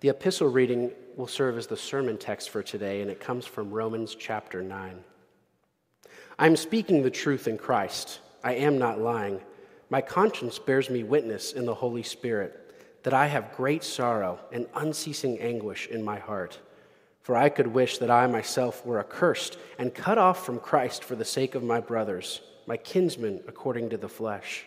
[0.00, 3.70] The epistle reading will serve as the sermon text for today, and it comes from
[3.70, 5.02] Romans chapter 9.
[6.38, 8.20] I am speaking the truth in Christ.
[8.44, 9.40] I am not lying.
[9.88, 12.62] My conscience bears me witness in the Holy Spirit
[13.04, 16.58] that I have great sorrow and unceasing anguish in my heart.
[17.22, 21.16] For I could wish that I myself were accursed and cut off from Christ for
[21.16, 24.66] the sake of my brothers, my kinsmen according to the flesh.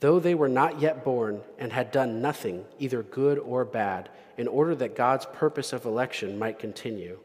[0.00, 4.46] Though they were not yet born and had done nothing, either good or bad, in
[4.48, 7.18] order that God's purpose of election might continue,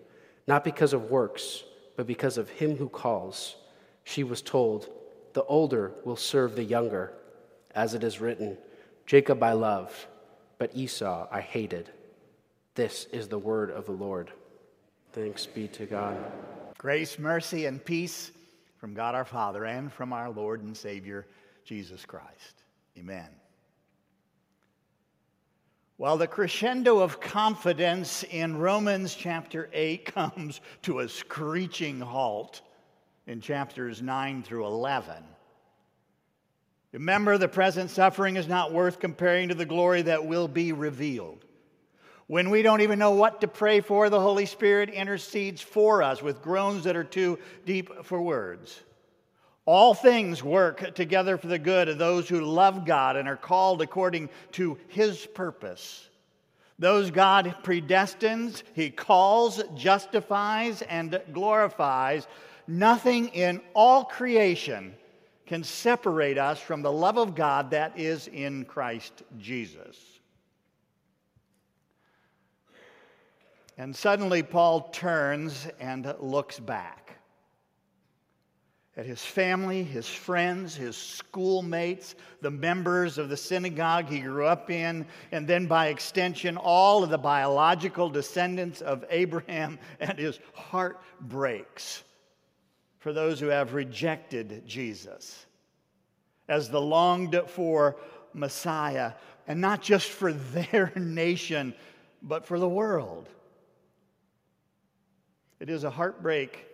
[0.48, 1.64] not because of works,
[1.98, 3.58] but because of him who calls,
[4.04, 4.88] she was told,
[5.34, 7.14] The older will serve the younger.
[7.76, 8.58] As it is written,
[9.06, 10.06] Jacob I loved,
[10.58, 11.90] but Esau I hated.
[12.76, 14.32] This is the word of the Lord.
[15.14, 16.18] Thanks be to God.
[16.78, 18.32] Grace, mercy, and peace
[18.78, 21.28] from God our Father and from our Lord and Savior,
[21.66, 22.61] Jesus Christ.
[22.98, 23.30] Amen.
[25.98, 32.62] Well, the crescendo of confidence in Romans chapter 8 comes to a screeching halt
[33.28, 35.24] in chapters 9 through 11.
[36.92, 41.46] Remember, the present suffering is not worth comparing to the glory that will be revealed.
[42.28, 46.22] When we don't even know what to pray for, the Holy Spirit intercedes for us
[46.22, 48.82] with groans that are too deep for words.
[49.72, 53.82] All things work together for the good of those who love God and are called
[53.82, 56.10] according to his purpose.
[56.78, 62.28] Those God predestines, he calls, justifies, and glorifies.
[62.68, 64.94] Nothing in all creation
[65.46, 69.98] can separate us from the love of God that is in Christ Jesus.
[73.78, 77.21] And suddenly, Paul turns and looks back
[78.98, 84.70] at his family, his friends, his schoolmates, the members of the synagogue he grew up
[84.70, 91.00] in, and then by extension, all of the biological descendants of Abraham, and his heart
[91.22, 92.04] breaks
[93.00, 95.46] for those who have rejected Jesus
[96.50, 97.96] as the longed for
[98.34, 99.14] Messiah,
[99.48, 101.74] and not just for their nation,
[102.22, 103.30] but for the world.
[105.62, 106.71] It is a heartbreak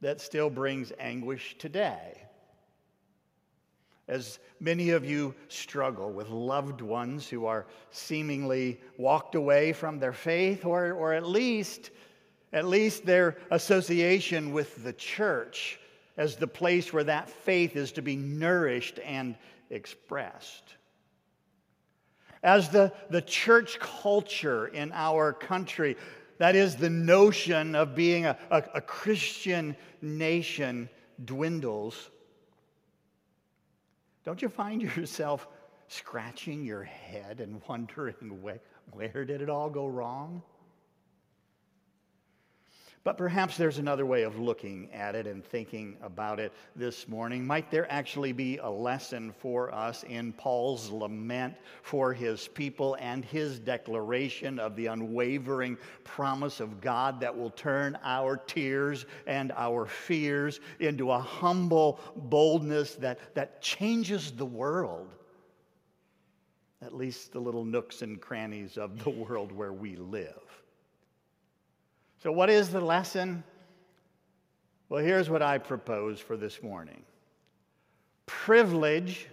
[0.00, 2.22] that still brings anguish today.
[4.08, 10.12] As many of you struggle with loved ones who are seemingly walked away from their
[10.12, 11.90] faith, or, or at least
[12.52, 15.78] at least their association with the church
[16.16, 19.36] as the place where that faith is to be nourished and
[19.70, 20.74] expressed.
[22.42, 25.96] As the, the church culture in our country
[26.40, 30.88] that is, the notion of being a, a, a Christian nation
[31.22, 32.08] dwindles.
[34.24, 35.46] Don't you find yourself
[35.88, 38.60] scratching your head and wondering where,
[38.92, 40.42] where did it all go wrong?
[43.02, 47.46] But perhaps there's another way of looking at it and thinking about it this morning.
[47.46, 53.24] Might there actually be a lesson for us in Paul's lament for his people and
[53.24, 59.86] his declaration of the unwavering promise of God that will turn our tears and our
[59.86, 65.08] fears into a humble boldness that, that changes the world?
[66.82, 70.62] At least the little nooks and crannies of the world where we live.
[72.22, 73.42] So, what is the lesson?
[74.88, 77.02] Well, here's what I propose for this morning
[78.26, 79.28] privilege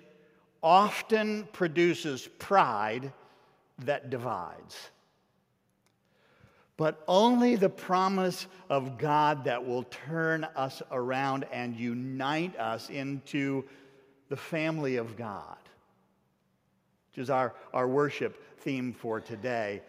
[0.63, 3.11] often produces pride
[3.79, 4.89] that divides.
[6.77, 13.65] But only the promise of God that will turn us around and unite us into
[14.29, 15.57] the family of God,
[17.09, 19.81] which is our, our worship theme for today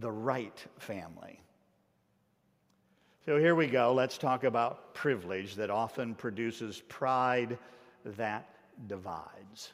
[0.00, 1.40] the right family.
[3.26, 3.92] So here we go.
[3.92, 7.58] Let's talk about privilege that often produces pride
[8.04, 8.48] that
[8.86, 9.72] divides.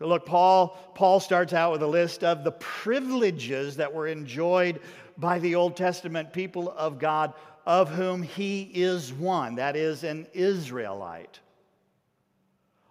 [0.00, 4.80] So look, Paul, Paul starts out with a list of the privileges that were enjoyed
[5.16, 7.34] by the Old Testament people of God,
[7.64, 11.38] of whom he is one, that is, an Israelite.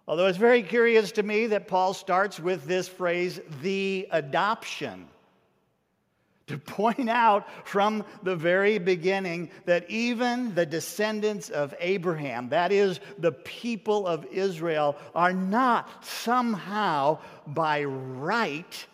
[0.08, 5.06] Although it's very curious to me that Paul starts with this phrase, the adoption
[6.50, 12.98] to point out from the very beginning that even the descendants of Abraham, that is,
[13.18, 18.86] the people of Israel, are not somehow by right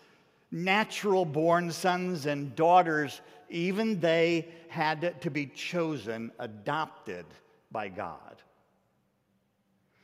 [0.51, 7.25] natural born sons and daughters, even they had to be chosen, adopted
[7.71, 8.19] by God.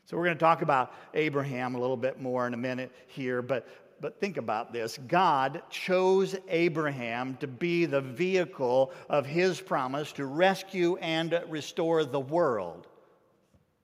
[0.05, 3.41] So, we're going to talk about Abraham a little bit more in a minute here,
[3.41, 3.67] but
[4.03, 10.25] but think about this God chose Abraham to be the vehicle of his promise to
[10.25, 12.85] rescue and restore the world.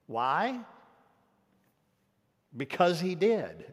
[0.08, 0.60] Why?
[2.54, 3.72] Because he did.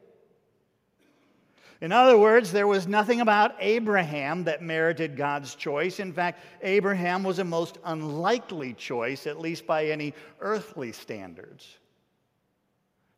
[1.82, 6.00] In other words, there was nothing about Abraham that merited God's choice.
[6.00, 11.78] In fact, Abraham was a most unlikely choice, at least by any earthly standards.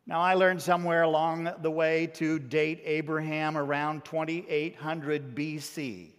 [0.06, 6.10] Now, I learned somewhere along the way to date Abraham around 2800 BC.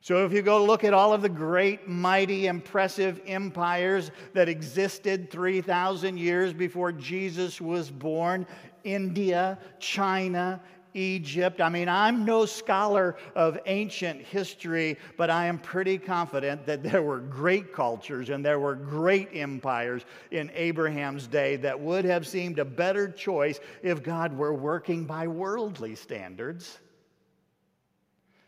[0.00, 5.30] So, if you go look at all of the great, mighty, impressive empires that existed
[5.30, 8.46] 3,000 years before Jesus was born
[8.84, 10.60] India, China,
[10.94, 11.60] Egypt.
[11.60, 17.02] I mean, I'm no scholar of ancient history, but I am pretty confident that there
[17.02, 22.58] were great cultures and there were great empires in Abraham's day that would have seemed
[22.58, 26.78] a better choice if God were working by worldly standards.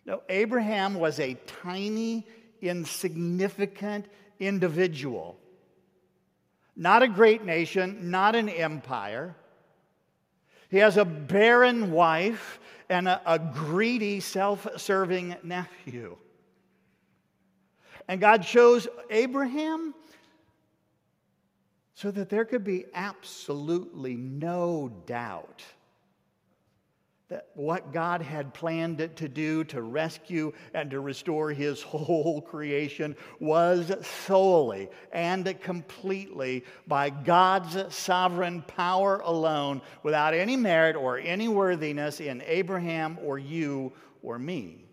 [0.06, 2.26] No, Abraham was a tiny,
[2.60, 4.06] insignificant
[4.38, 5.38] individual.
[6.74, 9.36] Not a great nation, not an empire.
[10.70, 16.16] He has a barren wife and a, a greedy, self serving nephew.
[18.08, 19.94] And God chose Abraham
[21.94, 25.62] so that there could be absolutely no doubt
[27.30, 33.16] that what God had planned to do to rescue and to restore his whole creation
[33.38, 33.92] was
[34.26, 42.42] solely and completely by God's sovereign power alone, without any merit or any worthiness in
[42.46, 43.92] Abraham or you
[44.22, 44.89] or me.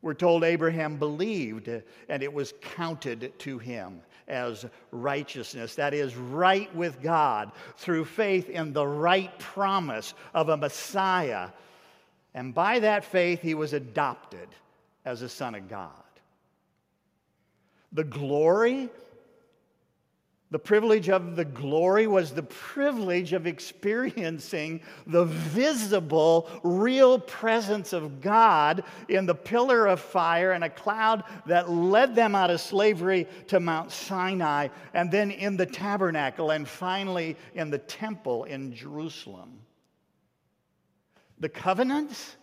[0.00, 1.68] We're told Abraham believed
[2.08, 5.74] and it was counted to him as righteousness.
[5.74, 11.48] That is, right with God through faith in the right promise of a Messiah.
[12.34, 14.48] And by that faith, he was adopted
[15.04, 15.90] as a son of God.
[17.92, 18.90] The glory
[20.50, 28.22] the privilege of the glory was the privilege of experiencing the visible, real presence of
[28.22, 33.26] God in the pillar of fire and a cloud that led them out of slavery
[33.48, 39.58] to Mount Sinai, and then in the tabernacle, and finally in the temple in Jerusalem.
[41.40, 42.37] The covenants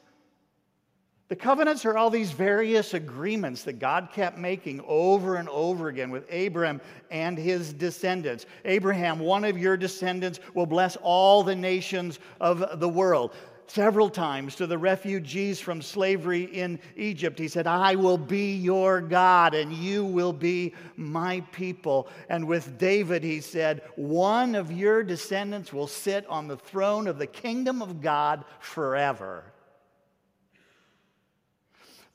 [1.27, 6.12] the covenants are all these various agreements that God kept making over and over again
[6.12, 6.79] with Abraham
[7.10, 8.46] and his descendants.
[8.63, 13.34] Abraham, one of your descendants, will bless all the nations of the world.
[13.65, 19.01] Several times to the refugees from slavery in Egypt, he said, I will be your
[19.01, 22.08] God and you will be my people.
[22.29, 27.17] And with David, he said, One of your descendants will sit on the throne of
[27.17, 29.44] the kingdom of God forever.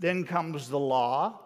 [0.00, 1.38] Then comes the law,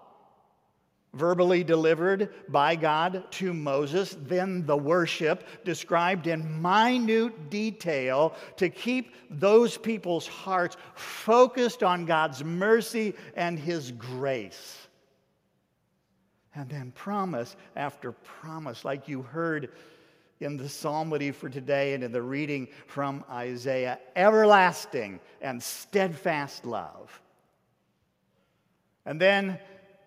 [1.12, 4.16] verbally delivered by God to Moses.
[4.22, 12.44] Then the worship, described in minute detail to keep those people's hearts focused on God's
[12.44, 14.86] mercy and His grace.
[16.54, 19.70] And then promise after promise, like you heard
[20.38, 27.20] in the psalmody for today and in the reading from Isaiah everlasting and steadfast love
[29.06, 29.58] and then,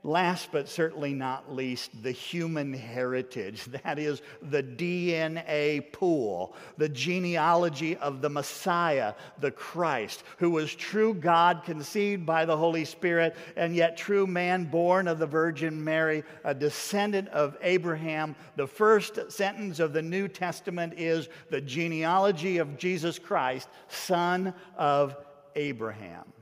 [0.03, 3.67] last but certainly not least, the human heritage.
[3.83, 11.13] That is the DNA pool, the genealogy of the Messiah, the Christ, who was true
[11.13, 16.23] God conceived by the Holy Spirit, and yet true man born of the Virgin Mary,
[16.43, 18.35] a descendant of Abraham.
[18.55, 25.15] The first sentence of the New Testament is the genealogy of Jesus Christ, son of
[25.55, 26.33] Abraham.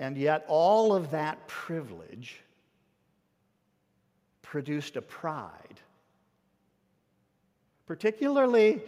[0.00, 2.40] And yet, all of that privilege
[4.40, 5.78] produced a pride,
[7.86, 8.80] particularly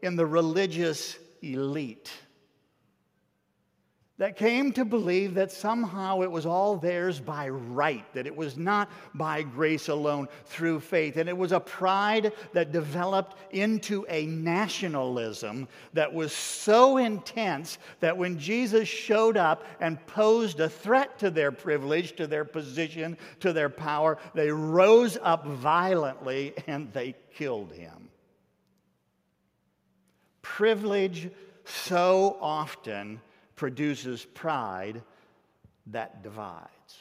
[0.00, 2.10] in the religious elite
[4.20, 8.58] that came to believe that somehow it was all theirs by right, that it was
[8.58, 11.16] not by grace alone through faith.
[11.16, 18.14] And it was a pride that developed into a nationalism that was so intense that
[18.14, 23.54] when Jesus showed up and posed a threat to their privilege, to their position, to
[23.54, 28.10] their power, they rose up violently and they killed him.
[30.42, 31.30] Privilege
[31.64, 33.18] so often
[33.60, 35.02] produces pride
[35.88, 36.96] that divides.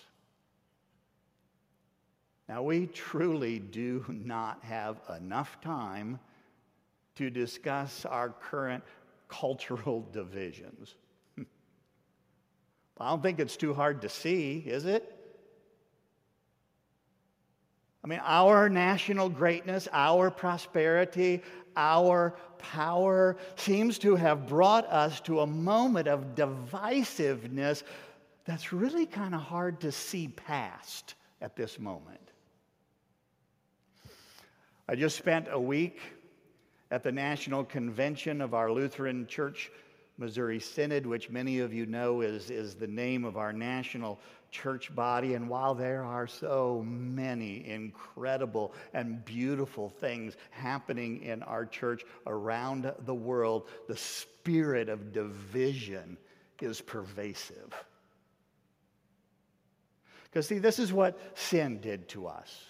[2.50, 6.20] Now, we truly do not have enough time
[7.16, 8.84] to discuss our current
[9.30, 10.96] cultural divisions.
[13.00, 15.16] I don't think it's too hard to see, is it?
[18.04, 21.42] I mean, our national greatness, our prosperity,
[21.76, 27.84] our power seems to have brought us to a moment of divisiveness
[28.46, 32.32] that's really kind of hard to see past at this moment.
[34.88, 36.00] I just spent a week
[36.90, 39.72] at the National Convention of our Lutheran Church
[40.18, 44.20] Missouri Synod, which many of you know is, is the name of our national
[44.52, 45.34] church body.
[45.34, 52.92] And while there are so many incredible and beautiful things happening in our church around
[53.06, 56.18] the world, the spirit of division
[56.62, 57.74] is pervasive.
[60.26, 62.66] Because, see, this is what sin did to us.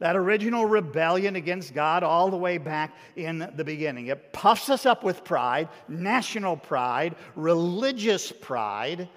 [0.00, 4.08] That original rebellion against God, all the way back in the beginning.
[4.08, 9.08] It puffs us up with pride, national pride, religious pride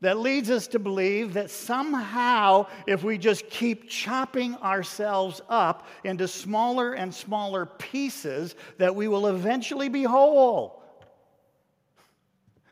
[0.00, 6.26] that leads us to believe that somehow, if we just keep chopping ourselves up into
[6.26, 10.82] smaller and smaller pieces, that we will eventually be whole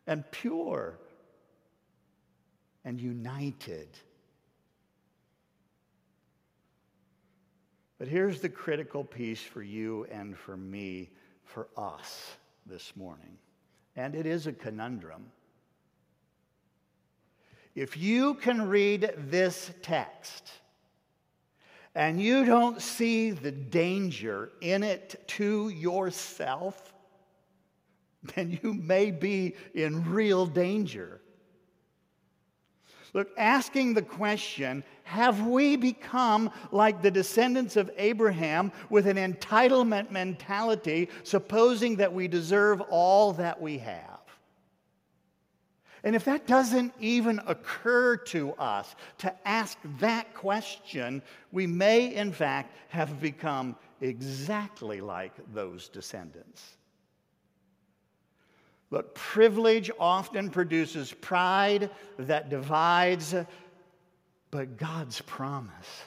[0.06, 0.98] and pure
[2.84, 3.88] and united.
[7.98, 11.10] But here's the critical piece for you and for me,
[11.44, 13.36] for us this morning.
[13.96, 15.26] And it is a conundrum.
[17.78, 20.50] If you can read this text
[21.94, 26.92] and you don't see the danger in it to yourself,
[28.34, 31.20] then you may be in real danger.
[33.14, 40.10] Look, asking the question, have we become like the descendants of Abraham with an entitlement
[40.10, 44.17] mentality, supposing that we deserve all that we have?
[46.04, 52.32] And if that doesn't even occur to us to ask that question, we may in
[52.32, 56.76] fact have become exactly like those descendants.
[58.90, 63.34] But privilege often produces pride that divides,
[64.50, 66.02] but God's promise,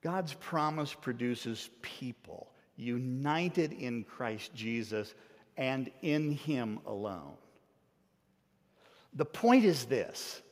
[0.00, 5.14] God's promise produces people united in Christ Jesus
[5.56, 7.36] and in Him alone.
[9.14, 10.42] The point is this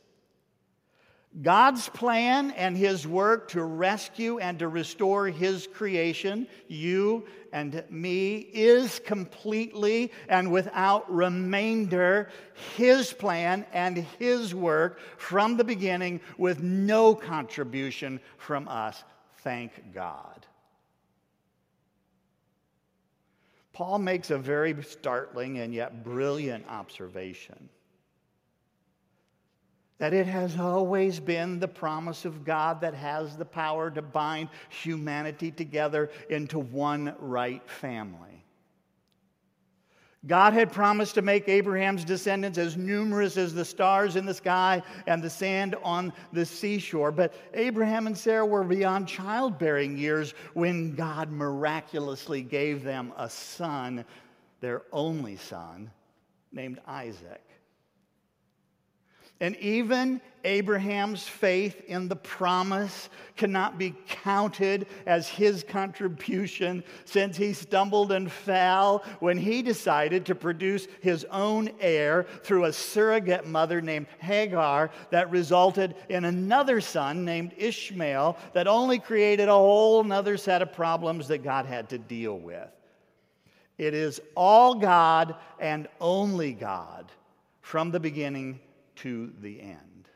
[1.41, 8.37] God's plan and His work to rescue and to restore His creation, you and me,
[8.37, 12.29] is completely and without remainder
[12.75, 19.01] His plan and His work from the beginning with no contribution from us.
[19.37, 20.45] Thank God.
[23.71, 27.69] Paul makes a very startling and yet brilliant observation
[30.01, 34.49] that it has always been the promise of God that has the power to bind
[34.69, 38.43] humanity together into one right family.
[40.25, 44.81] God had promised to make Abraham's descendants as numerous as the stars in the sky
[45.05, 47.11] and the sand on the seashore.
[47.11, 54.03] But Abraham and Sarah were beyond childbearing years when God miraculously gave them a son,
[54.61, 55.91] their only son,
[56.51, 57.43] named Isaac.
[59.41, 67.53] And even Abraham's faith in the promise cannot be counted as his contribution since he
[67.53, 73.81] stumbled and fell when he decided to produce his own heir through a surrogate mother
[73.81, 80.37] named Hagar that resulted in another son named Ishmael that only created a whole other
[80.37, 82.69] set of problems that God had to deal with.
[83.79, 87.11] It is all God and only God
[87.61, 88.59] from the beginning
[88.97, 90.09] to the end.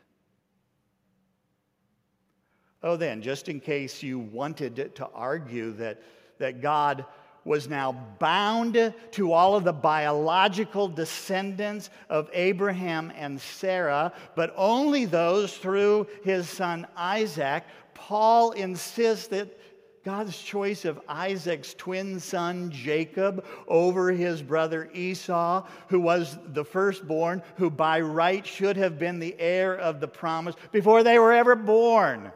[2.82, 6.00] Oh, then, just in case you wanted to argue that,
[6.38, 7.04] that God
[7.44, 15.04] was now bound to all of the biological descendants of Abraham and Sarah, but only
[15.04, 17.64] those through his son Isaac.
[17.94, 19.58] Paul insists that
[20.06, 27.42] God's choice of Isaac's twin son Jacob over his brother Esau, who was the firstborn,
[27.56, 31.56] who by right should have been the heir of the promise before they were ever
[31.56, 32.30] born.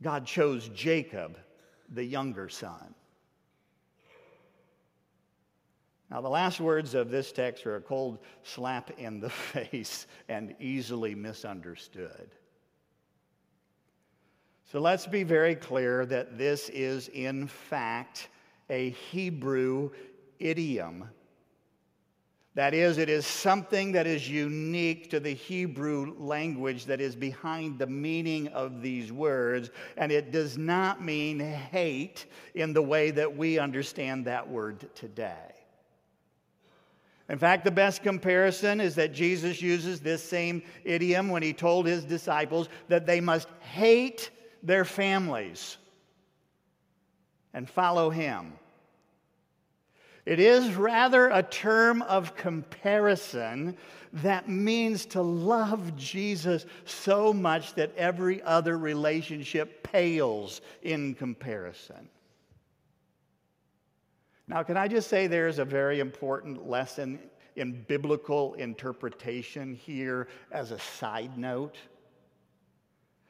[0.00, 1.36] God chose Jacob,
[1.90, 2.94] the younger son.
[6.10, 10.54] Now, the last words of this text are a cold slap in the face and
[10.58, 12.30] easily misunderstood.
[14.74, 18.28] So let's be very clear that this is, in fact,
[18.68, 19.90] a Hebrew
[20.40, 21.08] idiom.
[22.56, 27.78] That is, it is something that is unique to the Hebrew language that is behind
[27.78, 32.26] the meaning of these words, and it does not mean hate
[32.56, 35.54] in the way that we understand that word today.
[37.28, 41.86] In fact, the best comparison is that Jesus uses this same idiom when he told
[41.86, 44.32] his disciples that they must hate
[44.64, 45.76] their families
[47.52, 48.54] and follow him.
[50.26, 53.76] It is rather a term of comparison
[54.14, 62.08] that means to love Jesus so much that every other relationship pales in comparison.
[64.48, 67.18] Now, can I just say there's a very important lesson
[67.56, 71.76] in biblical interpretation here as a side note?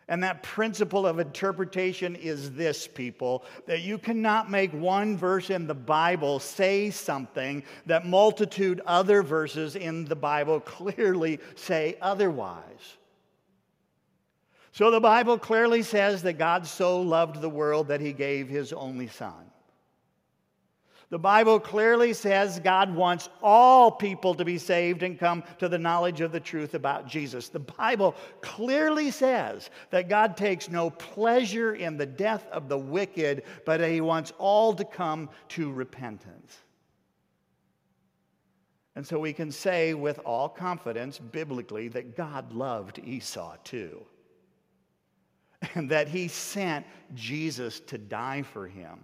[0.09, 5.67] And that principle of interpretation is this, people, that you cannot make one verse in
[5.67, 12.97] the Bible say something that multitude other verses in the Bible clearly say otherwise.
[14.73, 18.73] So the Bible clearly says that God so loved the world that he gave his
[18.73, 19.51] only son.
[21.15, 25.79] The Bible clearly says God wants all people to be saved and come to the
[25.79, 27.49] knowledge of the truth about Jesus.
[27.49, 33.45] The Bible clearly says that God takes no pleasure in the death of the wicked,
[33.65, 36.59] but He wants all to come to repentance.
[38.97, 44.05] And so we can say with all confidence, biblically, that God loved Esau too.
[45.77, 48.99] And that he sent Jesus to die for him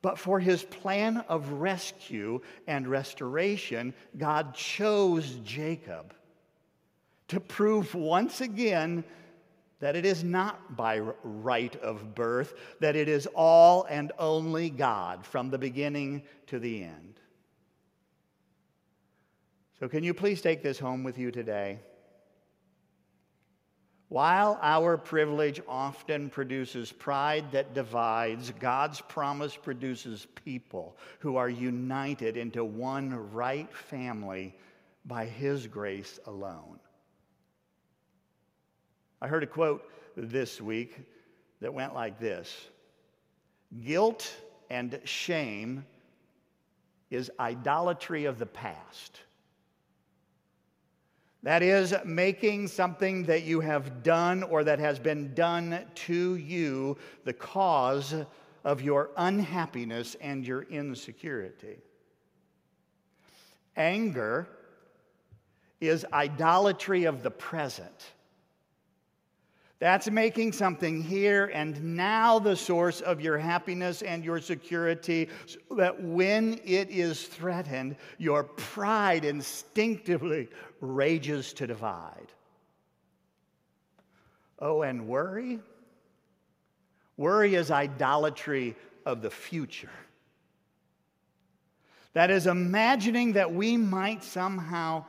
[0.00, 6.14] but for his plan of rescue and restoration, God chose Jacob
[7.28, 9.04] to prove once again
[9.80, 15.24] that it is not by right of birth, that it is all and only God
[15.24, 17.20] from the beginning to the end.
[19.78, 21.78] So, can you please take this home with you today?
[24.08, 32.38] While our privilege often produces pride that divides, God's promise produces people who are united
[32.38, 34.54] into one right family
[35.04, 36.80] by His grace alone.
[39.20, 39.84] I heard a quote
[40.16, 41.00] this week
[41.60, 42.68] that went like this
[43.84, 44.34] Guilt
[44.70, 45.84] and shame
[47.10, 49.20] is idolatry of the past.
[51.42, 56.96] That is, making something that you have done or that has been done to you
[57.24, 58.14] the cause
[58.64, 61.78] of your unhappiness and your insecurity.
[63.76, 64.48] Anger
[65.80, 68.12] is idolatry of the present.
[69.80, 75.58] That's making something here and now the source of your happiness and your security, so
[75.76, 80.48] that when it is threatened, your pride instinctively
[80.80, 82.32] rages to divide.
[84.58, 85.60] Oh, and worry?
[87.16, 88.74] Worry is idolatry
[89.06, 89.90] of the future.
[92.14, 95.04] That is, imagining that we might somehow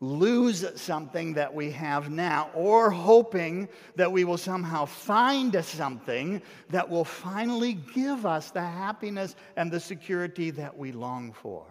[0.00, 6.88] lose something that we have now, or hoping that we will somehow find something that
[6.88, 11.64] will finally give us the happiness and the security that we long for.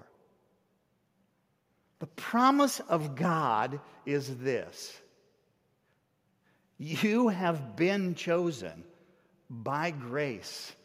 [1.99, 5.01] The promise of God is this
[6.77, 8.83] you have been chosen
[9.49, 10.75] by grace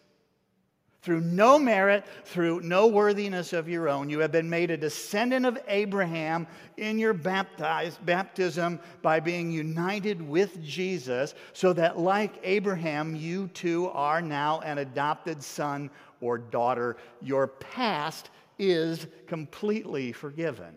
[1.02, 5.46] through no merit, through no worthiness of your own, you have been made a descendant
[5.46, 13.48] of Abraham in your baptism by being united with Jesus, so that like Abraham, you
[13.48, 16.98] too are now an adopted son or daughter.
[17.22, 20.74] Your past is completely forgiven.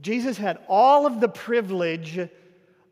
[0.00, 2.30] Jesus had all of the privilege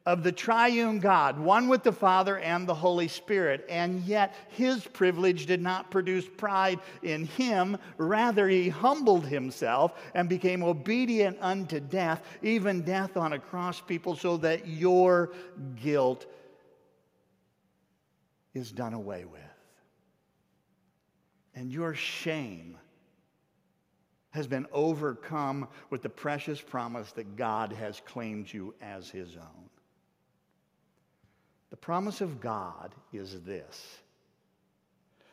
[0.04, 4.84] of the triune God, one with the Father and the Holy Spirit, and yet his
[4.84, 7.78] privilege did not produce pride in him.
[7.98, 14.16] Rather, he humbled himself and became obedient unto death, even death on a cross, people,
[14.16, 15.32] so that your
[15.80, 16.26] guilt
[18.54, 19.40] is done away with.
[21.54, 22.76] And your shame
[24.30, 29.68] has been overcome with the precious promise that God has claimed you as his own.
[31.72, 33.98] The promise of God is this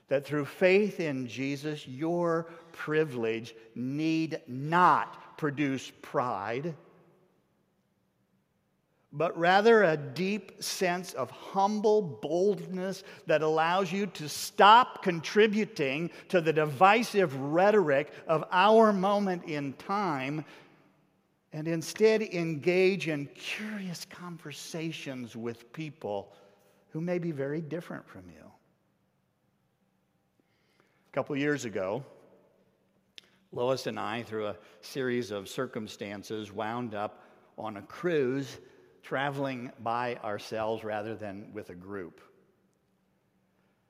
[0.08, 6.74] that through faith in Jesus, your privilege need not produce pride,
[9.12, 16.40] but rather a deep sense of humble boldness that allows you to stop contributing to
[16.40, 20.46] the divisive rhetoric of our moment in time
[21.52, 26.34] and instead engage in curious conversations with people
[26.90, 28.46] who may be very different from you.
[31.12, 32.04] A couple years ago,
[33.52, 37.24] Lois and I, through a series of circumstances, wound up
[37.58, 38.60] on a cruise
[39.02, 42.22] traveling by ourselves rather than with a group.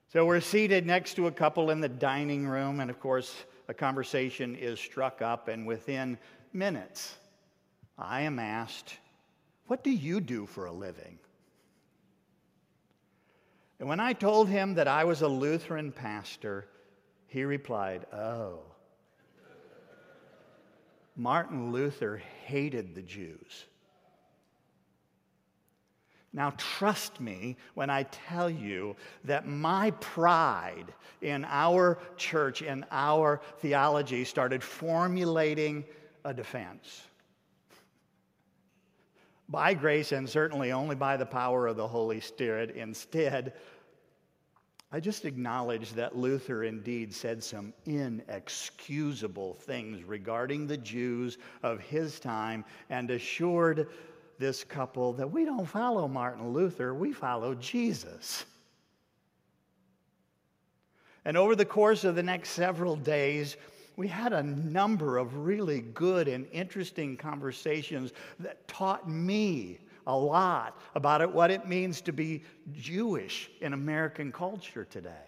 [0.07, 3.35] So we're seated next to a couple in the dining room, and of course,
[3.67, 6.17] a conversation is struck up, and within
[6.53, 7.17] minutes,
[7.99, 8.97] I am asked,
[9.67, 11.19] What do you do for a living?
[13.79, 16.67] And when I told him that I was a Lutheran pastor,
[17.27, 18.61] he replied, Oh,
[21.15, 23.65] Martin Luther hated the Jews.
[26.31, 33.41] Now, trust me when I tell you that my pride in our church and our
[33.57, 35.83] theology started formulating
[36.23, 37.08] a defense
[39.49, 42.71] by grace and certainly only by the power of the Holy Spirit.
[42.75, 43.53] Instead,
[44.91, 52.19] I just acknowledge that Luther indeed said some inexcusable things regarding the Jews of his
[52.19, 53.87] time and assured
[54.39, 58.45] this couple that we don't follow Martin Luther, we follow Jesus.
[61.25, 63.57] And over the course of the next several days,
[63.99, 70.79] we had a number of really good and interesting conversations that taught me a lot
[70.95, 75.27] about it, what it means to be Jewish in American culture today.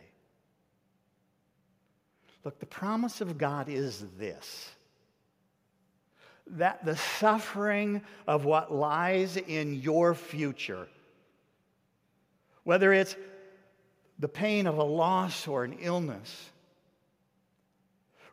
[2.46, 4.70] Look, the promise of God is this
[6.48, 10.88] that the suffering of what lies in your future,
[12.64, 13.18] whether it's
[14.18, 16.51] the pain of a loss or an illness,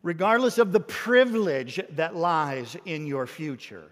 [0.02, 3.90] regardless of the privilege that lies in your future.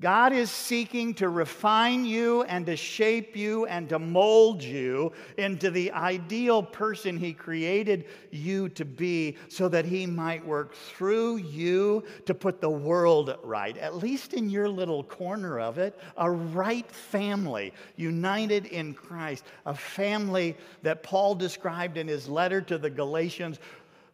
[0.00, 5.70] God is seeking to refine you and to shape you and to mold you into
[5.70, 12.02] the ideal person He created you to be so that He might work through you
[12.26, 16.90] to put the world right, at least in your little corner of it, a right
[16.90, 23.60] family united in Christ, a family that Paul described in his letter to the Galatians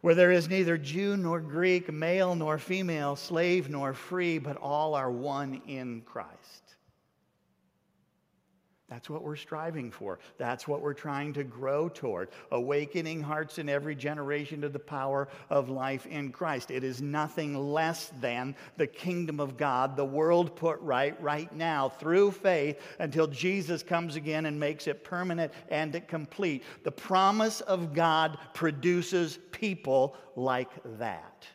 [0.01, 4.95] where there is neither Jew nor Greek, male nor female, slave nor free, but all
[4.95, 6.60] are one in Christ.
[8.91, 10.19] That's what we're striving for.
[10.37, 12.27] That's what we're trying to grow toward.
[12.51, 16.71] Awakening hearts in every generation to the power of life in Christ.
[16.71, 21.87] It is nothing less than the kingdom of God, the world put right right now
[21.87, 26.63] through faith until Jesus comes again and makes it permanent and complete.
[26.83, 31.47] The promise of God produces people like that.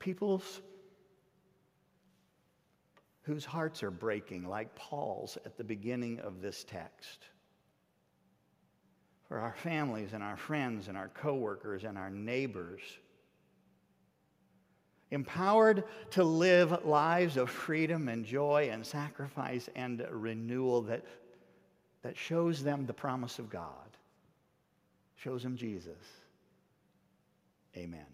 [0.00, 0.60] People's
[3.22, 7.26] whose hearts are breaking, like Paul's at the beginning of this text.
[9.28, 12.80] For our families and our friends and our coworkers and our neighbors.
[15.10, 21.04] Empowered to live lives of freedom and joy and sacrifice and renewal that,
[22.02, 23.96] that shows them the promise of God,
[25.16, 25.98] shows them Jesus.
[27.76, 28.06] Amen.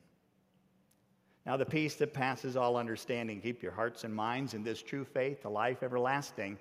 [1.47, 5.05] Now, the peace that passes all understanding, keep your hearts and minds in this true
[5.05, 6.59] faith, the life everlasting.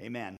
[0.00, 0.36] Amen.